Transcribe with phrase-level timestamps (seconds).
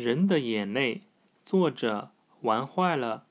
[0.00, 1.02] 人的眼泪，
[1.44, 3.24] 作者玩坏了。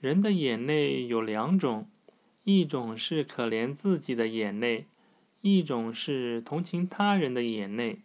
[0.00, 1.88] 人的眼泪有两种，
[2.42, 4.86] 一种是可怜自己的眼泪，
[5.40, 8.00] 一种是同情他人的眼泪。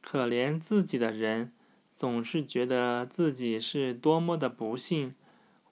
[0.00, 1.52] 可怜自己的人，
[1.94, 5.14] 总是觉得自己是多么的不幸，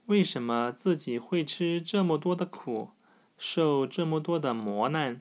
[0.07, 2.91] 为什么自己会吃这么多的苦，
[3.37, 5.21] 受这么多的磨难？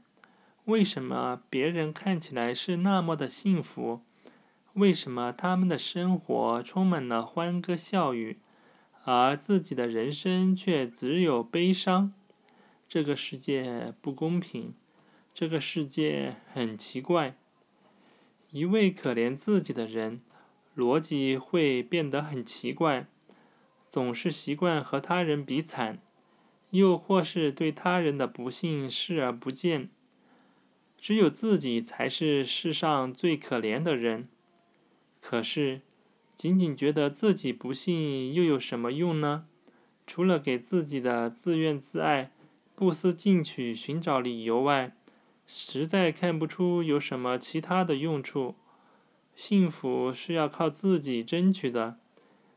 [0.66, 4.02] 为什么别人看起来是那么的幸福？
[4.74, 8.40] 为什么他们的生活充满了欢歌笑语，
[9.04, 12.12] 而自己的人生却只有悲伤？
[12.88, 14.73] 这个世界不公平，
[15.32, 17.36] 这个世界很奇怪。
[18.49, 20.22] 一位可怜自己的人，
[20.76, 23.05] 逻辑会变得很奇怪，
[23.88, 25.99] 总是习惯和他人比惨，
[26.71, 29.90] 又或是对他人的不幸视而不见。
[30.98, 34.30] 只有自己才是世上最可怜的人。
[35.26, 35.80] 可是，
[36.36, 39.46] 仅仅觉得自己不幸又有什么用呢？
[40.05, 42.29] 除了给自己的自怨自艾、
[42.76, 44.94] 不思进取寻找理由外，
[45.48, 48.55] 实在看不出有什么其他的用处。
[49.34, 51.98] 幸福是要靠自己争取的。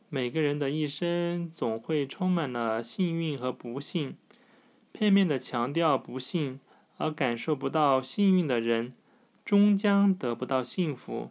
[0.08, 4.16] 每个人的一生总会充满了幸运和不幸。
[4.92, 6.58] 片面的强调不幸
[6.96, 8.92] 而感受不到幸运的人，
[9.44, 11.30] 终将得不到幸福。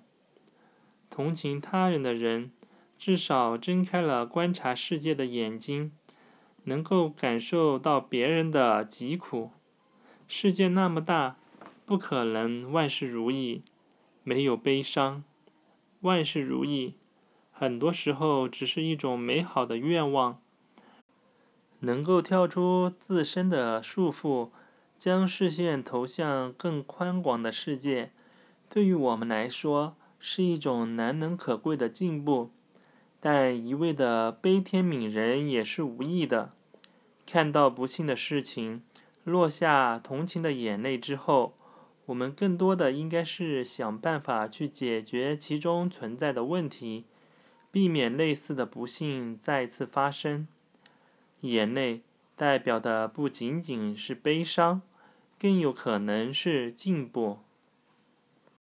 [1.16, 2.52] 同情他人的人，
[3.00, 5.94] 至少睁开了观察世界的眼睛，
[6.66, 9.52] 能够感受到别人的疾苦。
[10.28, 11.38] 世界那么大，
[11.86, 13.62] 不可能万事如意，
[14.26, 15.24] 没有悲伤。
[16.02, 16.96] 万事如意，
[17.50, 20.42] 很多时候只是一种美好的愿望，
[21.80, 24.50] 能够跳出自身的束缚，
[25.00, 28.12] 将视线投向更宽广的世界。
[28.68, 29.96] 对于我们来说，
[30.28, 32.50] 是一种难能可贵的进步，
[33.20, 36.52] 但一味的悲天悯人也是无益的。
[37.28, 38.82] 看到不幸的事情，
[39.24, 41.56] 落下同情的眼泪之后，
[42.08, 47.06] 我们更多的应该是想办法去解决其中存在的问题，
[47.72, 50.48] 避免类似的不幸再次发生。
[51.42, 52.02] 眼泪
[52.36, 54.82] 代表的不仅仅是悲伤，
[55.40, 57.45] 更有可能是进步。